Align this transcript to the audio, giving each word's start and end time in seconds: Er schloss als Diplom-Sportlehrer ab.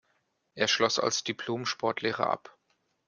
Er 0.55 0.67
schloss 0.67 0.97
als 0.97 1.23
Diplom-Sportlehrer 1.23 2.27
ab. 2.27 2.57